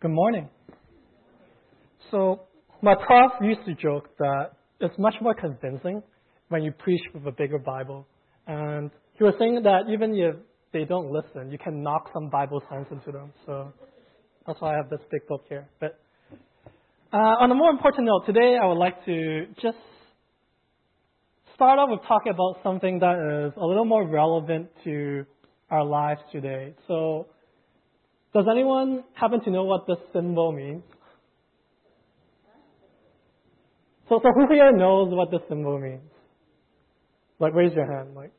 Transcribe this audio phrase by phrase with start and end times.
[0.00, 0.48] Good morning.
[2.12, 2.42] So,
[2.82, 6.04] my prof used to joke that it's much more convincing
[6.50, 8.06] when you preach with a bigger Bible.
[8.46, 10.36] And he was saying that even if
[10.72, 13.32] they don't listen, you can knock some Bible sense into them.
[13.44, 13.72] So,
[14.46, 15.68] that's why I have this big book here.
[15.80, 15.98] But
[17.12, 19.78] uh, on a more important note, today I would like to just
[21.56, 25.24] start off with talking about something that is a little more relevant to
[25.72, 26.76] our lives today.
[26.86, 27.26] So,
[28.34, 30.82] does anyone happen to know what this symbol means?
[34.08, 36.10] So, so who here knows what this symbol means?
[37.38, 38.14] Like, raise your hand.
[38.14, 38.32] Like,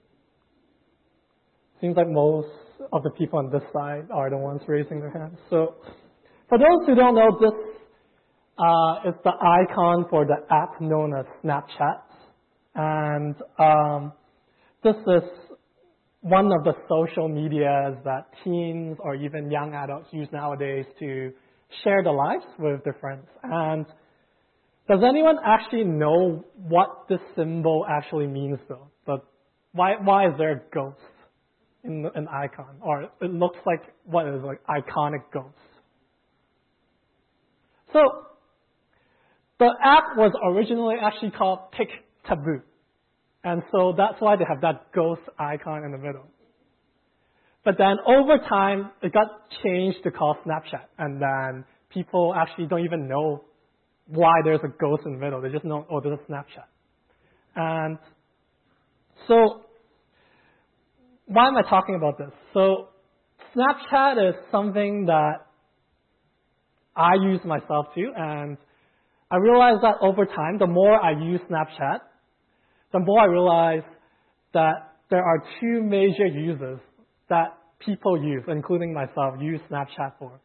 [1.81, 2.49] seems like most
[2.91, 5.37] of the people on this side are the ones raising their hands.
[5.49, 5.75] So,
[6.49, 7.53] for those who don't know, this
[8.57, 12.01] uh, is the icon for the app known as Snapchat,
[12.75, 14.13] and um,
[14.83, 15.23] this is
[16.21, 21.31] one of the social medias that teens or even young adults use nowadays to
[21.83, 23.25] share their lives with their friends.
[23.43, 23.85] And
[24.89, 28.87] does anyone actually know what this symbol actually means though?
[29.05, 29.25] But
[29.71, 30.97] why, why is there a ghost
[31.83, 32.77] in an icon?
[32.81, 35.55] Or it looks like what is like iconic ghost.
[37.93, 37.99] So,
[39.59, 41.89] the app was originally actually called Pick
[42.27, 42.61] Taboo.
[43.43, 46.25] And so that's why they have that ghost icon in the middle.
[47.63, 49.27] But then over time, it got
[49.63, 50.85] changed to call Snapchat.
[50.97, 53.43] And then people actually don't even know
[54.07, 55.41] why there's a ghost in the middle.
[55.41, 56.65] They just know, oh, there's a Snapchat.
[57.55, 57.97] And
[59.27, 59.61] so,
[61.25, 62.31] why am I talking about this?
[62.53, 62.89] So,
[63.55, 65.45] Snapchat is something that
[66.95, 68.57] I use myself too, and
[69.31, 71.99] I realized that over time, the more I use Snapchat,
[72.91, 73.85] the more I realized
[74.53, 76.79] that there are two major uses
[77.29, 80.39] that people use, including myself, use Snapchat for.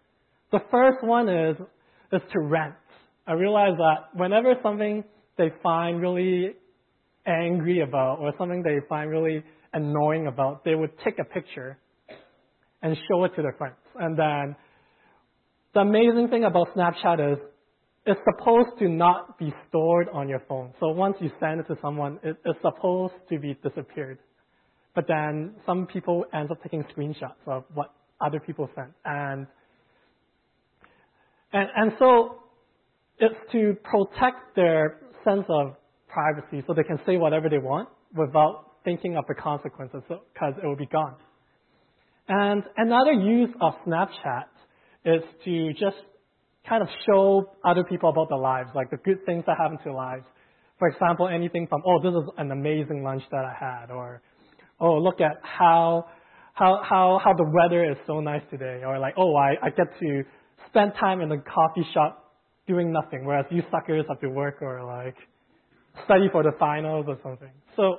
[0.53, 1.57] The first one is,
[2.13, 2.75] is to rant.
[3.27, 5.05] I realized that whenever something
[5.37, 6.53] they find really
[7.27, 11.79] angry about or something they find really annoying about, they would take a picture
[12.83, 13.77] and show it to their friends.
[13.97, 14.57] And then
[15.73, 17.39] the amazing thing about Snapchat is
[18.07, 20.73] it's supposed to not be stored on your phone.
[20.79, 24.19] So once you send it to someone, it, it's supposed to be disappeared.
[24.95, 28.91] But then some people end up taking screenshots of what other people sent.
[29.05, 29.47] And,
[31.53, 32.41] and, and so
[33.19, 35.77] it's to protect their sense of
[36.09, 40.67] privacy so they can say whatever they want without thinking of the consequences because it
[40.67, 41.17] will be gone.
[42.29, 44.45] And another use of Snapchat
[45.05, 45.97] is to just
[46.69, 49.85] kind of show other people about their lives, like the good things that happen to
[49.85, 50.25] their lives.
[50.79, 54.23] For example, anything from, oh, this is an amazing lunch that I had, or,
[54.81, 56.07] oh, look at how,
[56.55, 59.87] how, how, how the weather is so nice today, or like, oh, I, I get
[60.01, 60.23] to
[60.69, 62.33] spend time in the coffee shop
[62.67, 65.17] doing nothing, whereas you suckers have to work or like
[66.05, 67.51] study for the finals or something.
[67.77, 67.99] So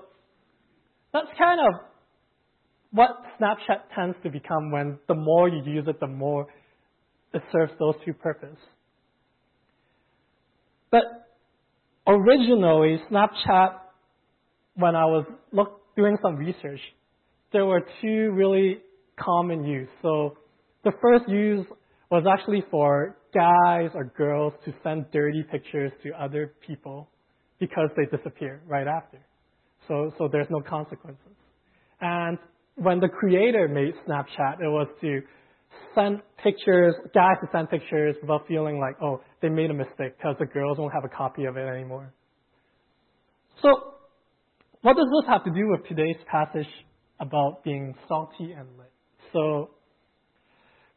[1.13, 1.81] that's kind of
[2.91, 6.47] what Snapchat tends to become when the more you use it, the more
[7.35, 8.57] it serves those two purposes.
[10.89, 11.03] But
[12.07, 13.75] originally, Snapchat,
[14.75, 16.79] when I was look, doing some research,
[17.51, 18.79] there were two really
[19.19, 19.89] common use.
[20.01, 20.37] So
[20.83, 21.65] the first use
[22.09, 27.09] was actually for guys or girls to send dirty pictures to other people
[27.59, 29.17] because they disappear right after.
[29.87, 31.35] So, so there's no consequences.
[31.99, 32.37] And
[32.75, 35.21] when the creator made Snapchat, it was to
[35.93, 40.35] send pictures, guys to send pictures without feeling like, oh, they made a mistake because
[40.39, 42.13] the girls won't have a copy of it anymore.
[43.61, 43.93] So,
[44.81, 46.67] what does this have to do with today's passage
[47.19, 48.91] about being salty and lit?
[49.33, 49.71] So,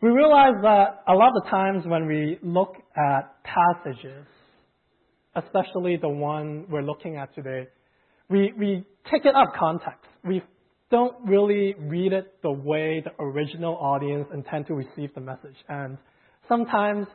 [0.01, 4.27] we realize that a lot of times when we look at passages,
[5.35, 7.69] especially the one we're looking at today,
[8.29, 10.07] we, we take it of context.
[10.25, 10.43] We
[10.91, 15.57] don't really read it the way the original audience intend to receive the message.
[15.69, 15.99] And
[16.49, 17.07] sometimes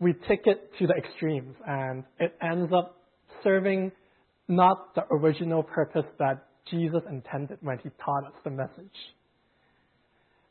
[0.00, 2.96] we take it to the extremes and it ends up
[3.42, 3.92] serving
[4.48, 8.96] not the original purpose that Jesus intended when he taught us the message.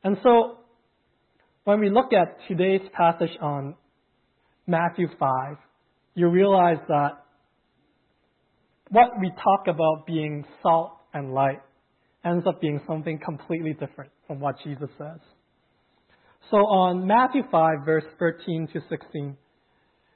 [0.04, 0.58] And so,
[1.64, 3.76] when we look at today's passage on
[4.68, 5.58] Matthew 5,
[6.14, 7.24] you realize that
[8.90, 11.62] what we talk about being salt and light
[12.26, 15.20] ends up being something completely different from what Jesus says.
[16.52, 19.38] So on Matthew 5, verse 13 to 16,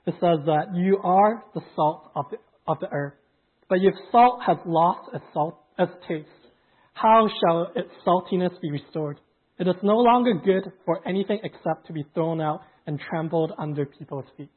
[0.06, 2.38] it says that you are the salt of the,
[2.68, 3.14] of the earth.
[3.70, 6.28] But if salt has lost its, salt, its taste,
[6.94, 9.20] how shall its saltiness be restored?
[9.60, 13.86] It is no longer good for anything except to be thrown out and trampled under
[13.86, 14.50] people's feet.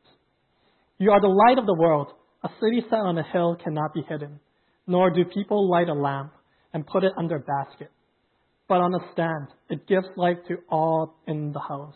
[0.98, 2.08] You are the light of the world.
[2.44, 4.40] A city set on a hill cannot be hidden,
[4.86, 6.32] nor do people light a lamp
[6.72, 7.90] and put it under a basket,
[8.68, 9.48] but on a stand.
[9.68, 11.94] It gives light to all in the house.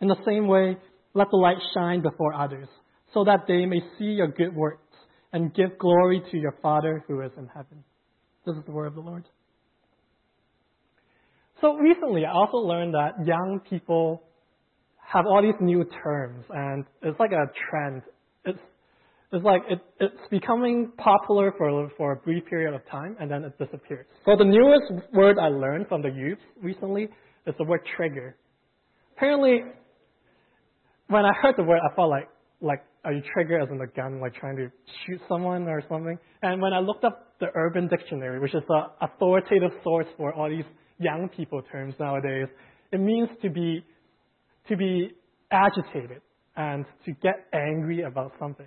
[0.00, 0.76] In the same way,
[1.14, 2.68] let the light shine before others,
[3.14, 4.82] so that they may see your good works
[5.32, 7.84] and give glory to your Father who is in heaven.
[8.44, 9.24] This is the word of the Lord.
[11.60, 14.22] So recently, I also learned that young people
[14.98, 18.02] have all these new terms, and it's like a trend.
[19.32, 23.44] It's like it, it's becoming popular for for a brief period of time, and then
[23.44, 24.06] it disappears.
[24.24, 27.08] So the newest word I learned from the youth recently
[27.46, 28.36] is the word trigger.
[29.16, 29.62] Apparently,
[31.08, 32.28] when I heard the word, I felt like
[32.60, 34.70] like are you trigger as in a gun, like trying to
[35.06, 36.18] shoot someone or something?
[36.42, 40.48] And when I looked up the Urban Dictionary, which is the authoritative source for all
[40.48, 40.64] these
[40.98, 42.48] young people terms nowadays,
[42.92, 43.84] it means to be
[44.68, 45.10] to be
[45.50, 46.22] agitated
[46.56, 48.66] and to get angry about something.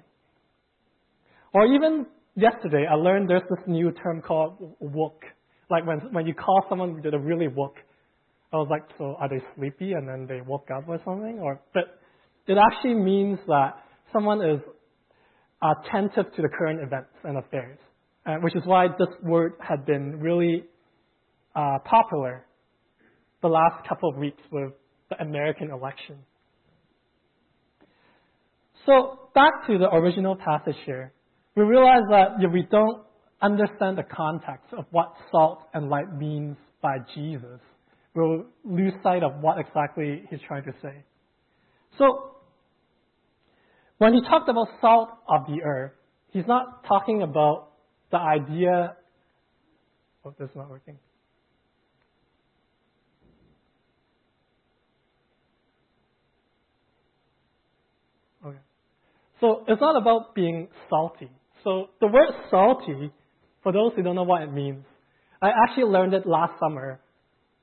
[1.54, 2.06] Or even
[2.36, 5.24] yesterday, I learned there's this new term called woke.
[5.70, 7.78] Like when when you call someone they're really woke,
[8.52, 11.40] I was like, so are they sleepy and then they woke up or something?
[11.42, 12.00] Or but
[12.48, 14.60] it actually means that someone is
[15.62, 17.78] attentive to the current events and affairs,
[18.26, 20.64] uh, which is why this word had been really
[21.56, 22.46] uh, popular
[23.42, 24.72] the last couple of weeks with
[25.10, 26.18] the American election.
[28.86, 31.14] So back to the original passage here,
[31.56, 33.04] we realize that if we don't
[33.42, 37.60] understand the context of what salt and light means by Jesus,
[38.16, 41.04] we'll lose sight of what exactly he's trying to say.
[41.98, 42.36] So
[43.98, 45.92] when he talked about salt of the earth,
[46.32, 47.70] he's not talking about
[48.12, 48.96] the idea.
[50.26, 50.98] Oh, this is not working.
[58.46, 58.58] Okay.
[59.42, 61.30] So it's not about being salty.
[61.64, 63.12] So the word salty,
[63.64, 64.86] for those who don't know what it means,
[65.42, 67.00] I actually learned it last summer,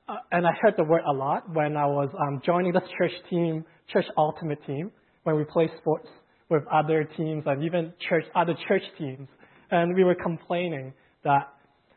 [0.07, 3.11] uh, and I heard the word a lot when I was um, joining this church
[3.29, 4.91] team, church ultimate team,
[5.23, 6.07] when we play sports
[6.49, 9.27] with other teams and even church, other church teams.
[9.69, 10.93] And we were complaining
[11.23, 11.53] that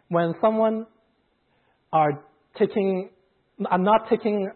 [0.08, 0.86] when someone
[1.92, 2.24] are
[2.58, 3.10] taking,
[3.70, 4.50] are not taking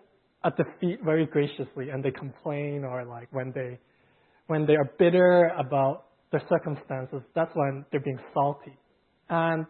[0.44, 3.78] a defeat very graciously and they complain or like when they
[4.46, 6.04] when they are bitter about
[6.34, 8.76] their circumstances, that's when they're being salty.
[9.28, 9.66] And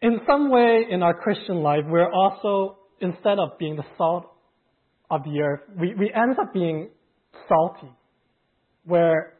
[0.00, 4.32] in some way in our Christian life, we're also, instead of being the salt
[5.10, 6.88] of the earth, we, we end up being
[7.46, 7.92] salty,
[8.84, 9.34] where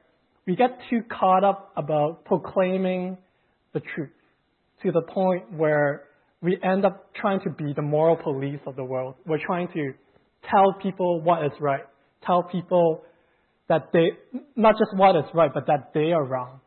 [0.46, 3.16] we get too caught up about proclaiming
[3.72, 4.10] the truth
[4.82, 6.04] to the point where
[6.42, 9.14] we end up trying to be the moral police of the world.
[9.26, 9.92] We're trying to
[10.50, 11.84] tell people what is right
[12.24, 13.02] tell people
[13.70, 14.10] that they,
[14.56, 16.60] not just what is right, but that they are wrong.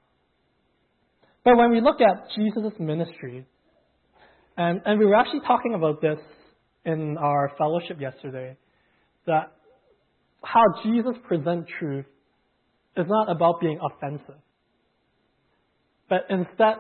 [1.44, 3.46] But when we look at Jesus' ministry,
[4.56, 6.18] and, and we were actually talking about this
[6.86, 8.56] in our fellowship yesterday,
[9.28, 9.52] that
[10.44, 12.06] how Jesus presents truth
[12.96, 14.40] is not about being offensive.
[16.10, 16.76] But instead,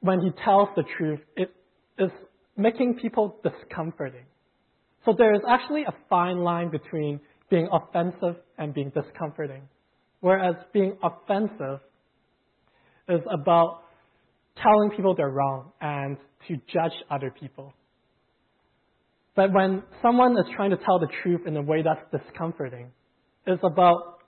[0.00, 1.52] when he tells the truth, it
[1.98, 2.10] is
[2.56, 4.24] making people discomforting.
[5.04, 7.20] So there is actually a fine line between
[7.50, 9.62] being offensive and being discomforting.
[10.20, 11.80] Whereas being offensive
[13.08, 13.82] is about
[14.62, 16.16] telling people they're wrong and
[16.48, 17.72] to judge other people.
[19.36, 22.90] But when someone is trying to tell the truth in a way that's discomforting,
[23.46, 24.18] it's about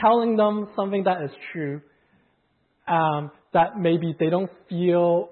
[0.00, 1.80] telling them something that is true
[2.88, 5.30] um, that maybe they don't feel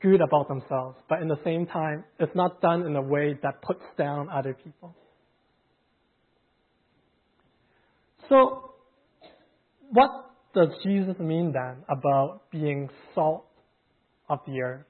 [0.00, 3.62] good about themselves, but in the same time, it's not done in a way that
[3.62, 4.94] puts down other people.
[8.28, 8.72] So,
[9.90, 10.10] what
[10.54, 13.46] does Jesus mean then about being salt
[14.28, 14.84] of the earth?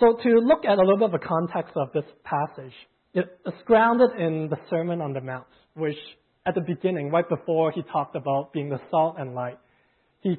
[0.00, 2.72] So, to look at a little bit of the context of this passage,
[3.14, 5.96] it's grounded in the Sermon on the Mount, which
[6.46, 9.58] at the beginning, right before he talked about being the salt and light,
[10.20, 10.38] he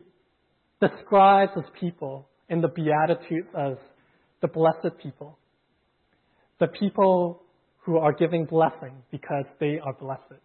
[0.79, 3.77] describes his people in the Beatitudes as
[4.41, 5.37] the blessed people.
[6.59, 7.41] The people
[7.79, 10.41] who are giving blessing because they are blessed.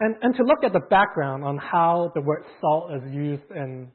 [0.00, 3.88] And, and to look at the background on how the word salt is used in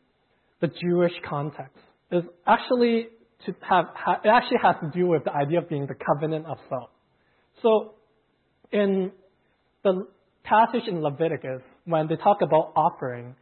[0.62, 1.78] the Jewish context
[2.12, 3.08] is actually
[3.46, 3.86] to have,
[4.24, 6.90] it actually has to do with the idea of being the covenant of salt.
[7.62, 7.94] So
[8.72, 9.12] in
[9.84, 10.08] the
[10.44, 13.36] passage in Leviticus, when they talk about offering,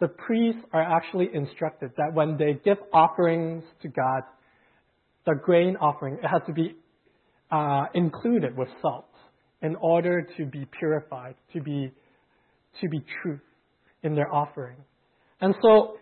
[0.00, 4.22] the priests are actually instructed that when they give offerings to God,
[5.26, 6.74] the grain offering, it has to be
[7.50, 9.06] uh, included with salt
[9.62, 11.92] in order to be purified, to be,
[12.80, 13.40] to be true
[14.02, 14.76] in their offering.
[15.40, 15.96] And so,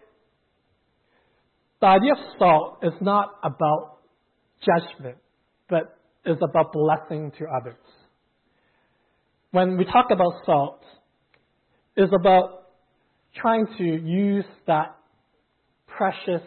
[1.81, 3.99] the idea of salt is not about
[4.65, 5.17] judgment,
[5.69, 5.97] but
[6.27, 7.79] is about blessing to others.
[9.53, 10.83] When we talk about salt,
[11.97, 12.69] it's about
[13.37, 14.97] trying to use that
[15.87, 16.47] precious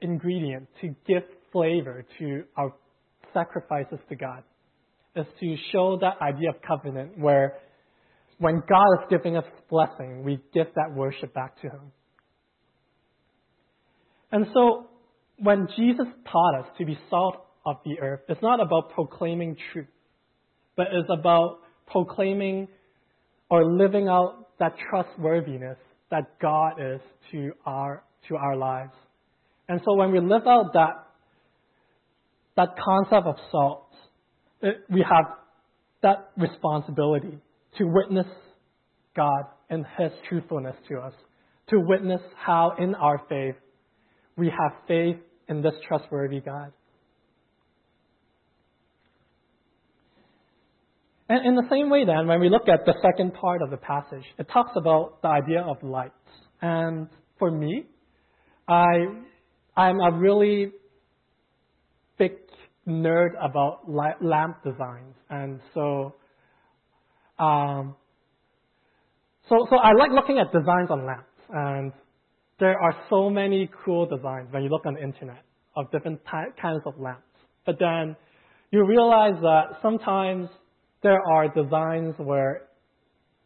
[0.00, 1.22] ingredient to give
[1.52, 2.72] flavor to our
[3.32, 4.42] sacrifices to God.
[5.16, 7.54] Is to show that idea of covenant where
[8.38, 11.92] when God is giving us blessing, we give that worship back to Him.
[14.32, 14.86] And so,
[15.38, 17.36] when Jesus taught us to be salt
[17.66, 19.86] of the earth, it's not about proclaiming truth,
[20.76, 22.68] but it's about proclaiming
[23.50, 25.78] or living out that trustworthiness
[26.10, 27.00] that God is
[27.32, 28.92] to our, to our lives.
[29.68, 31.06] And so when we live out that,
[32.56, 33.88] that concept of salt,
[34.62, 35.26] it, we have
[36.02, 37.38] that responsibility
[37.78, 38.26] to witness
[39.16, 41.12] God and His truthfulness to us,
[41.68, 43.56] to witness how in our faith
[44.36, 45.16] we have faith
[45.48, 46.72] in this trustworthy God.
[51.28, 53.78] And in the same way, then, when we look at the second part of the
[53.78, 56.12] passage, it talks about the idea of light.
[56.60, 57.86] And for me,
[58.68, 58.86] I,
[59.76, 60.72] I'm a really
[62.18, 62.32] big
[62.86, 65.14] nerd about lamp designs.
[65.30, 66.14] And so,
[67.38, 67.96] um,
[69.48, 71.28] so, so I like looking at designs on lamps.
[71.50, 71.92] And
[72.58, 75.44] there are so many cool designs when you look on the internet
[75.76, 77.22] of different ty- kinds of lamps.
[77.66, 78.16] But then
[78.70, 80.48] you realize that sometimes
[81.02, 82.62] there are designs where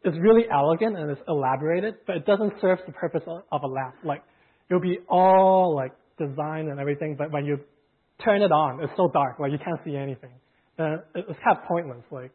[0.04, 3.97] it's really elegant and it's elaborated, but it doesn't serve the purpose of a lamp.
[4.04, 4.23] Like
[4.71, 7.59] it'll be all like design and everything, but when you
[8.25, 10.30] turn it on, it's so dark, like you can't see anything.
[10.78, 12.04] And it's kind of pointless.
[12.11, 12.33] Like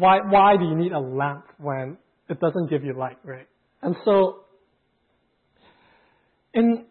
[0.00, 1.96] why why do you need a lamp when
[2.28, 3.46] it doesn't give you light, right?
[3.82, 4.44] And so
[6.54, 6.84] in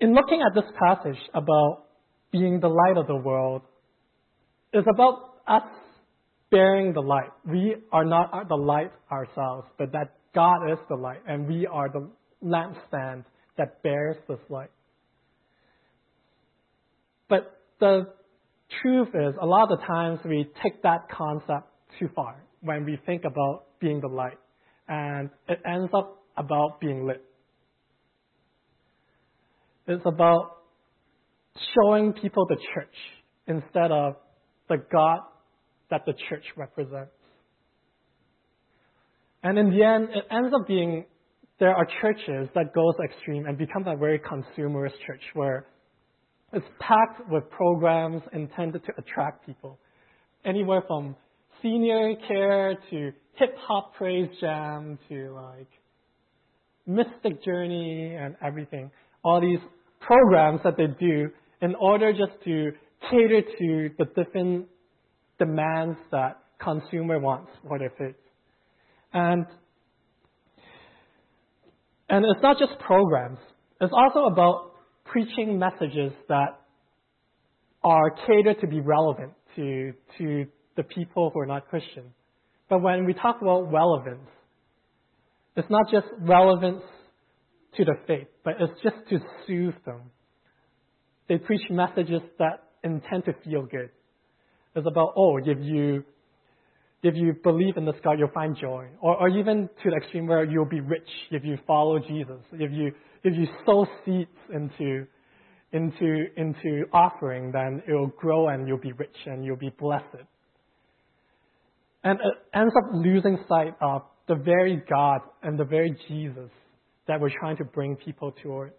[0.00, 1.84] in looking at this passage about
[2.30, 3.62] being the light of the world,
[4.72, 5.62] it's about us
[6.50, 7.30] bearing the light.
[7.44, 11.88] We are not the light ourselves, but that God is the light, and we are
[11.88, 12.08] the
[12.44, 13.24] lampstand
[13.56, 14.70] that bears this light.
[17.28, 18.08] But the
[18.82, 21.68] truth is, a lot of the times we take that concept
[21.98, 24.38] too far when we think about being the light,
[24.88, 27.24] and it ends up about being lit.
[29.86, 30.58] It's about
[31.74, 32.94] showing people the church
[33.46, 34.16] instead of
[34.68, 35.20] the God
[35.90, 37.12] that the church represents.
[39.42, 41.06] And in the end, it ends up being
[41.58, 45.66] there are churches that goes extreme and becomes a very consumerist church where
[46.52, 49.78] it's packed with programs intended to attract people.
[50.44, 51.16] Anywhere from
[51.62, 55.68] senior care to hip hop praise jam to like
[56.86, 58.90] mystic journey and everything.
[59.22, 59.60] All these
[60.00, 61.28] programs that they do
[61.60, 62.72] in order just to
[63.10, 64.66] cater to the different
[65.38, 68.14] demands that consumer wants for their food.
[69.12, 69.46] And,
[72.08, 73.38] and it's not just programs.
[73.80, 74.72] It's also about
[75.04, 76.60] preaching messages that
[77.84, 80.46] are catered to be relevant to, to
[80.78, 82.04] the people who are not Christian.
[82.70, 84.28] But when we talk about relevance,
[85.56, 86.84] it's not just relevance
[87.76, 90.02] to the faith, but it's just to soothe them.
[91.28, 93.90] They preach messages that intend to feel good.
[94.76, 96.04] It's about, oh, if you
[97.02, 98.88] if you believe in this God, you'll find joy.
[99.00, 102.40] Or, or even to the extreme where you'll be rich if you follow Jesus.
[102.52, 102.92] If you
[103.24, 105.06] if you sow seeds into
[105.72, 110.24] into into offering, then it will grow and you'll be rich and you'll be blessed.
[112.04, 116.50] And it ends up losing sight of the very God and the very Jesus
[117.06, 118.74] that we're trying to bring people towards.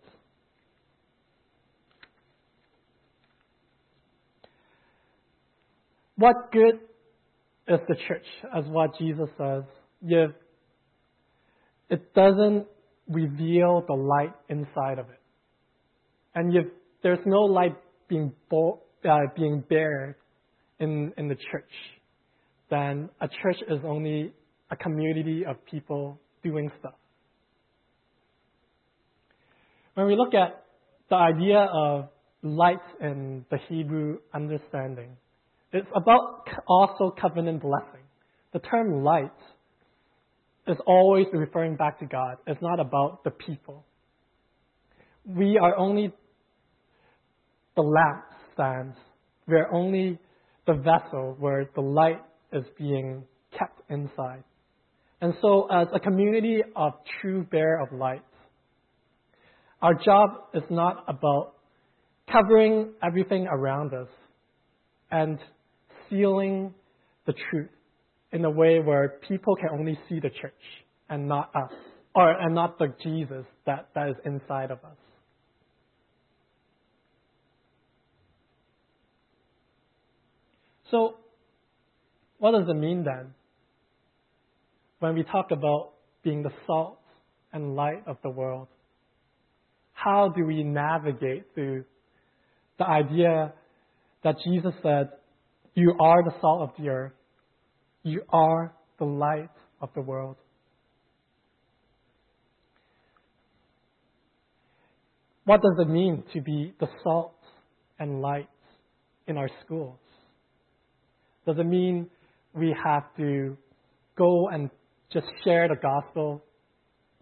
[6.15, 6.79] What good
[7.67, 9.63] is the church, as what Jesus says,
[10.01, 10.31] if
[11.89, 12.67] it doesn't
[13.07, 15.19] reveal the light inside of it?
[16.35, 16.65] And if
[17.03, 17.75] there's no light
[18.07, 20.15] being, bo- uh, being bared
[20.79, 21.71] in, in the church,
[22.69, 24.33] then a church is only
[24.71, 26.93] a community of people doing stuff.
[29.95, 30.63] When we look at
[31.09, 32.09] the idea of
[32.41, 35.17] light in the Hebrew understanding,
[35.73, 38.03] it's about also covenant blessing.
[38.53, 39.31] The term light
[40.67, 42.37] is always referring back to God.
[42.47, 43.85] It's not about the people.
[45.25, 46.13] We are only
[47.75, 48.95] the lampstands.
[49.47, 50.19] We are only
[50.65, 52.21] the vessel where the light
[52.51, 53.23] is being
[53.57, 54.43] kept inside.
[55.21, 58.23] And so, as a community of true bearer of light,
[59.81, 61.53] our job is not about
[62.31, 64.07] covering everything around us
[65.11, 65.39] and
[66.09, 66.73] sealing
[67.25, 67.69] the truth
[68.31, 70.53] in a way where people can only see the church
[71.09, 71.71] and not us,
[72.15, 74.97] or and not the Jesus that, that is inside of us.
[80.91, 81.15] So,
[82.39, 83.33] what does it mean then?
[84.99, 85.91] When we talk about
[86.23, 86.99] being the salt
[87.53, 88.67] and light of the world,
[89.93, 91.83] how do we navigate through
[92.77, 93.53] the idea
[94.23, 95.09] that Jesus said,
[95.75, 97.13] You are the salt of the earth,
[98.03, 99.49] you are the light
[99.81, 100.37] of the world?
[105.45, 107.33] What does it mean to be the salt
[107.97, 108.49] and light
[109.27, 109.97] in our schools?
[111.45, 112.07] Does it mean
[112.53, 113.57] we have to
[114.17, 114.69] go and
[115.11, 116.43] just share the gospel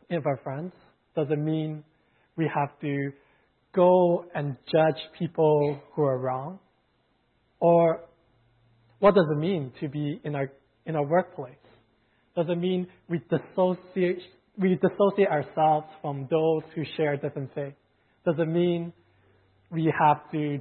[0.09, 0.73] with our friends?
[1.15, 1.83] Does it mean
[2.35, 3.11] we have to
[3.73, 6.59] go and judge people who are wrong?
[7.59, 8.01] Or
[8.99, 10.51] what does it mean to be in our
[10.85, 11.55] in our workplace?
[12.35, 14.19] Does it mean we dissociate
[14.57, 17.73] we dissociate ourselves from those who share different faith?
[18.25, 18.93] Does it mean
[19.71, 20.59] we have to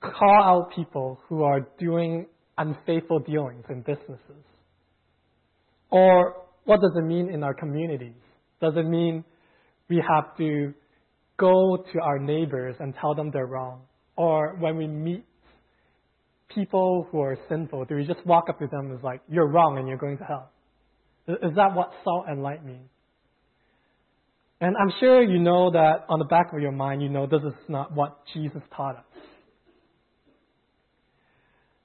[0.00, 2.26] call out people who are doing
[2.58, 4.44] unfaithful dealings in businesses?
[5.90, 8.20] Or what does it mean in our communities?
[8.60, 9.24] Does it mean
[9.88, 10.74] we have to
[11.38, 13.82] go to our neighbors and tell them they're wrong?
[14.16, 15.24] Or when we meet
[16.54, 19.46] people who are sinful, do we just walk up to them and is like, you're
[19.48, 20.50] wrong and you're going to hell?
[21.28, 22.88] Is that what salt and light mean?
[24.60, 27.42] And I'm sure you know that on the back of your mind, you know this
[27.42, 29.04] is not what Jesus taught us.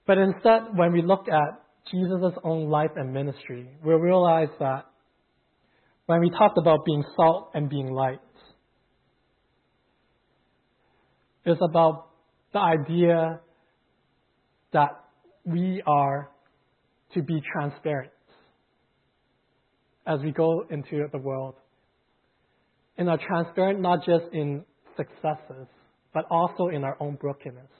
[0.06, 4.86] But instead, when we look at Jesus' own life and ministry, we'll realize that
[6.06, 8.20] when we talked about being salt and being light,
[11.46, 12.08] it's about
[12.52, 13.40] the idea
[14.74, 14.92] that
[15.46, 16.30] we are
[17.14, 18.12] to be transparent
[20.06, 21.56] as we go into the world.
[22.98, 24.64] And are transparent not just in
[24.96, 25.68] successes,
[26.14, 27.72] but also in our own brokenness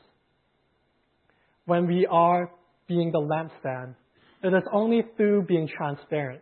[1.66, 2.52] when we are
[2.88, 3.96] being the lampstand.
[4.44, 6.42] It is only through being transparent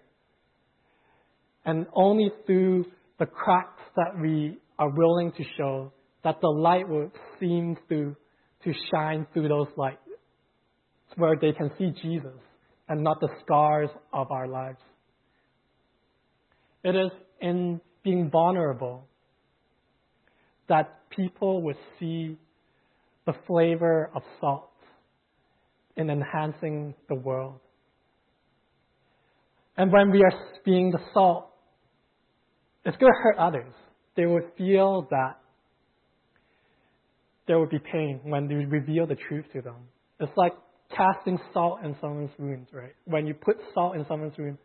[1.65, 2.85] and only through
[3.19, 8.15] the cracks that we are willing to show that the light will seem through
[8.63, 9.99] to shine through those lights
[11.15, 12.39] where they can see Jesus
[12.87, 14.79] and not the scars of our lives.
[16.83, 19.05] It is in being vulnerable
[20.67, 22.37] that people would see
[23.25, 24.70] the flavor of salt
[25.97, 27.59] in enhancing the world.
[29.77, 30.33] And when we are
[30.65, 31.49] being the salt,
[32.85, 33.73] it's going to hurt others.
[34.15, 35.37] They will feel that
[37.47, 39.75] there will be pain when we reveal the truth to them.
[40.19, 40.53] It's like
[40.95, 42.93] casting salt in someone's wound, right?
[43.05, 44.57] When you put salt in someone's wound,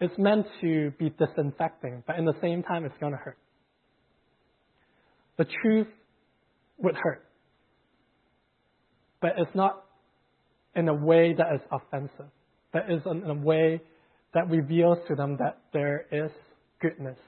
[0.00, 3.38] it's meant to be disinfecting, but in the same time, it's going to hurt.
[5.36, 5.88] The truth
[6.78, 7.24] would hurt,
[9.20, 9.84] but it's not
[10.78, 12.30] in a way that is offensive,
[12.72, 13.80] that is in a way
[14.32, 16.30] that reveals to them that there is
[16.80, 17.18] goodness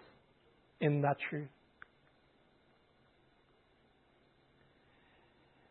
[0.81, 1.49] in that truth.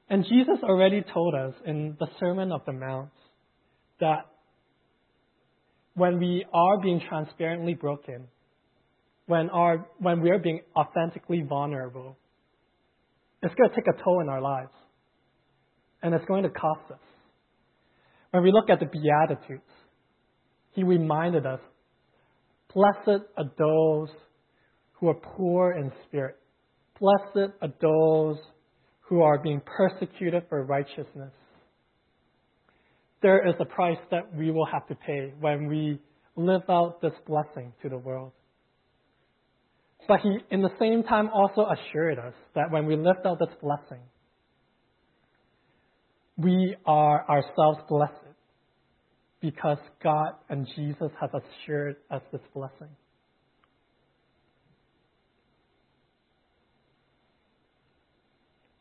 [0.10, 3.12] And Jesus already told us in the Sermon of the Mount
[4.02, 4.26] that
[5.94, 8.28] when we are being transparently broken,
[9.28, 12.18] when, our, when we are being authentically vulnerable,
[13.42, 14.72] it's going to take a toll in our lives.
[16.02, 17.09] And it's going to cost us.
[18.32, 19.64] When we look at the Beatitudes,
[20.72, 21.60] he reminded us
[22.74, 24.10] Blessed are those
[24.94, 26.38] who are poor in spirit.
[27.00, 28.38] Blessed are those
[29.02, 31.32] who are being persecuted for righteousness.
[33.22, 36.00] There is a price that we will have to pay when we
[36.36, 38.32] live out this blessing to the world.
[40.08, 43.56] But he, in the same time, also assured us that when we live out this
[43.62, 44.04] blessing,
[46.40, 48.14] we are ourselves blessed
[49.42, 52.88] because God and Jesus have assured us this blessing.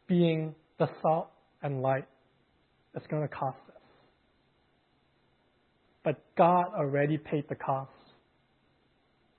[0.06, 1.30] Being the salt
[1.62, 2.06] and light
[2.94, 3.82] is going to cost us.
[6.04, 7.90] But God already paid the cost.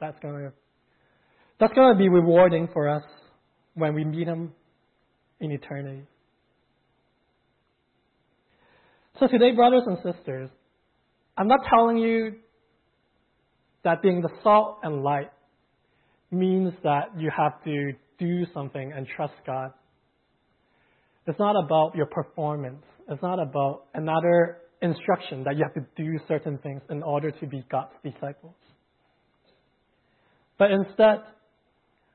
[0.02, 0.54] That's going to
[1.60, 3.04] that's going to be rewarding for us
[3.74, 4.54] when we meet Him
[5.42, 6.04] in eternity.
[9.20, 10.50] So today, brothers and sisters,
[11.38, 12.38] I'm not telling you
[13.84, 15.30] that being the salt and light
[16.32, 19.74] means that you have to do something and trust God.
[21.28, 22.84] It's not about your performance.
[23.10, 27.46] It's not about another instruction that you have to do certain things in order to
[27.46, 28.56] be God's disciples.
[30.58, 31.24] But instead,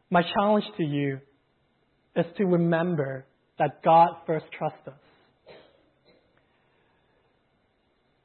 [0.08, 1.18] my challenge to you
[2.16, 3.26] is to remember
[3.58, 5.03] that God first trusts us.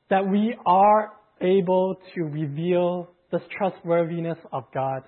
[0.09, 5.03] That we are able to reveal this trustworthiness of God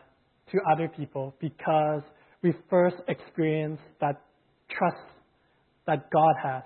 [0.52, 2.02] to other people because
[2.44, 4.22] we first experience that
[4.70, 4.98] trust
[5.88, 6.64] that God has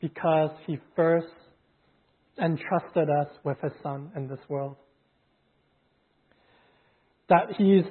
[0.00, 1.26] because He first
[2.38, 4.76] entrusted us with His Son in this world.
[7.28, 7.84] That He is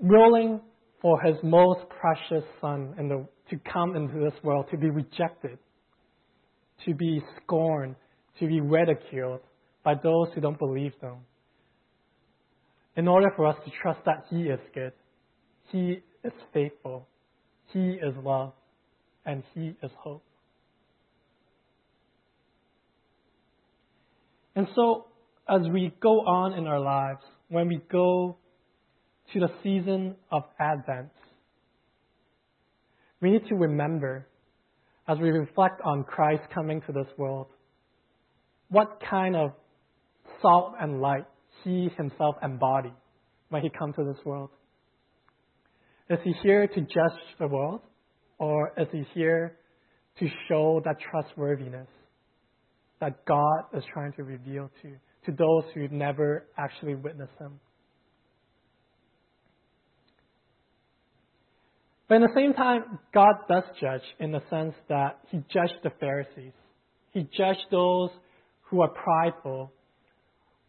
[0.00, 0.60] willing
[1.00, 5.58] for His most precious Son the, to come into this world, to be rejected,
[6.84, 7.96] to be scorned,
[8.38, 9.40] to be ridiculed
[9.84, 11.18] by those who don't believe them.
[12.96, 14.92] In order for us to trust that He is good,
[15.70, 17.08] He is faithful,
[17.72, 18.52] He is love,
[19.26, 20.24] and He is hope.
[24.56, 25.06] And so,
[25.48, 28.36] as we go on in our lives, when we go
[29.32, 31.10] to the season of Advent,
[33.20, 34.28] we need to remember,
[35.08, 37.48] as we reflect on Christ coming to this world,
[38.68, 39.52] what kind of
[40.40, 41.26] salt and light
[41.62, 42.92] he himself embodied
[43.48, 44.50] when he came to this world.
[46.10, 47.80] Is he here to judge the world,
[48.38, 49.56] or is he here
[50.18, 51.88] to show that trustworthiness
[53.00, 54.90] that God is trying to reveal to,
[55.26, 57.58] to those who never actually witnessed him?
[62.08, 65.90] But in the same time, God does judge in the sense that He judged the
[65.98, 66.52] Pharisees.
[67.12, 68.10] He judged those
[68.64, 69.72] who are prideful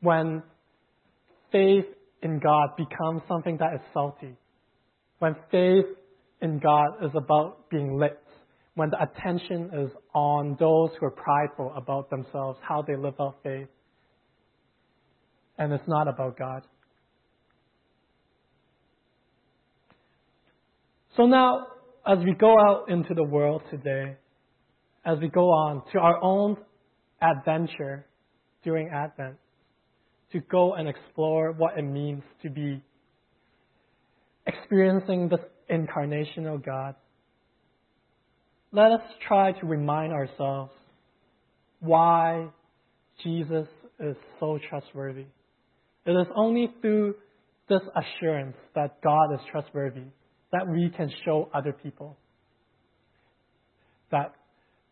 [0.02, 0.44] when
[1.52, 1.86] faith
[2.22, 4.36] in God becomes something that is salty.
[5.20, 5.86] When faith
[6.42, 8.22] in God is about being lit.
[8.76, 13.38] When the attention is on those who are prideful about themselves, how they live out
[13.42, 13.68] faith.
[15.58, 16.64] And it's not about God.
[21.16, 21.68] So now,
[22.06, 24.18] as we go out into the world today,
[25.06, 26.58] as we go on to our own
[27.32, 28.06] adventure
[28.64, 29.36] during Advent,
[30.32, 32.82] to go and explore what it means to be
[34.46, 35.40] experiencing this
[35.72, 36.96] incarnational God,
[38.72, 40.72] let us try to remind ourselves
[41.80, 42.48] why
[43.24, 43.68] Jesus
[44.00, 45.26] is so trustworthy.
[46.06, 47.16] It is only through
[47.70, 50.08] this assurance that God is trustworthy
[50.52, 52.18] that we can show other people
[54.12, 54.34] that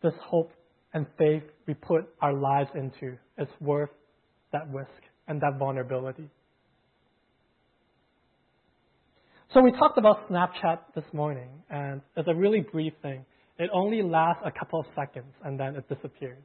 [0.02, 0.52] this hope
[0.94, 3.90] and faith we put our lives into is worth
[4.52, 4.90] that risk
[5.28, 6.30] and that vulnerability.
[9.52, 13.24] So we talked about Snapchat this morning, and it's a really brief thing.
[13.58, 16.42] It only lasts a couple of seconds and then it disappears.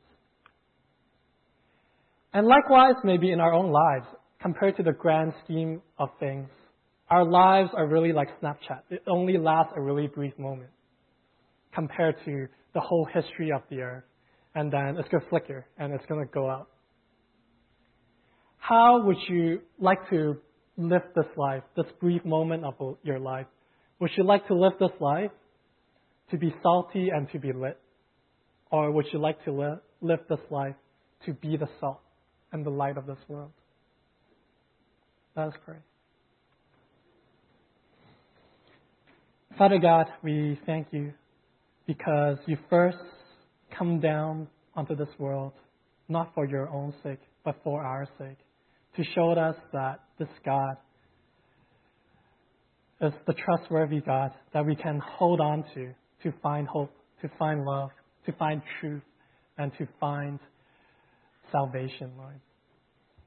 [2.33, 4.05] And likewise, maybe in our own lives,
[4.39, 6.47] compared to the grand scheme of things,
[7.09, 8.81] our lives are really like Snapchat.
[8.91, 10.69] It only lasts a really brief moment
[11.73, 14.03] compared to the whole history of the earth.
[14.55, 16.69] And then it's going to flicker and it's going to go out.
[18.57, 20.37] How would you like to
[20.77, 23.47] live this life, this brief moment of your life?
[23.99, 25.31] Would you like to live this life
[26.31, 27.79] to be salty and to be lit?
[28.71, 30.75] Or would you like to live, live this life
[31.25, 31.99] to be the salt
[32.51, 33.51] and the light of this world?
[35.35, 35.77] Let us pray.
[39.57, 41.13] Father God, we thank you
[41.85, 42.97] because you first
[43.79, 45.53] come down onto this world,
[46.09, 48.37] not for your own sake, but for our sake,
[48.97, 50.75] to show us that this God
[53.01, 57.63] is the trustworthy God that we can hold on to, to find hope, to find
[57.63, 57.89] love,
[58.25, 59.01] to find truth,
[59.57, 60.39] and to find
[61.51, 62.39] salvation, Lord.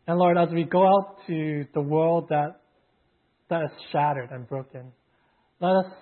[0.07, 2.61] And Lord, as we go out to the world that,
[3.49, 4.93] that is shattered and broken,
[5.61, 5.93] let us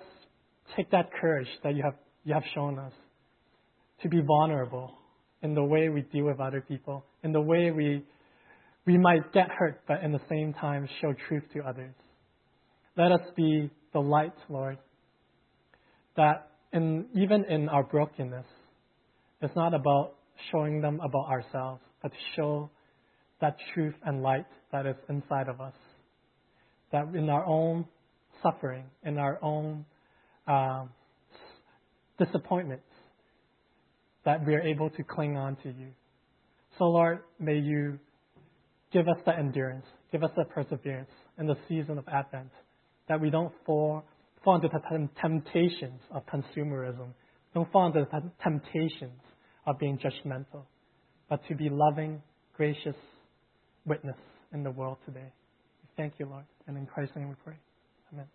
[0.75, 2.93] take that courage that you have, you have shown us
[4.01, 4.93] to be vulnerable
[5.41, 8.03] in the way we deal with other people, in the way we,
[8.85, 11.93] we might get hurt, but in the same time show truth to others.
[12.97, 14.77] Let us be the light, Lord,
[16.17, 18.45] that in, even in our brokenness,
[19.41, 20.13] it's not about
[20.51, 22.69] showing them about ourselves, but to show
[23.41, 25.73] that truth and light that is inside of us.
[26.91, 27.85] That in our own
[28.43, 29.85] suffering, in our own
[30.47, 30.89] um,
[32.19, 32.85] disappointments,
[34.25, 35.87] that we are able to cling on to you.
[36.77, 37.99] So, Lord, may you
[38.93, 42.51] give us the endurance, give us the perseverance in the season of Advent,
[43.07, 44.03] that we don't fall,
[44.43, 47.09] fall into the temptations of consumerism,
[47.53, 49.19] don't fall into the temptations
[49.65, 50.63] of being judgmental,
[51.29, 52.21] but to be loving,
[52.55, 52.95] gracious
[53.85, 54.17] witness
[54.53, 55.31] in the world today.
[55.97, 56.45] Thank you, Lord.
[56.67, 57.57] And in Christ's name we pray.
[58.13, 58.27] Amen.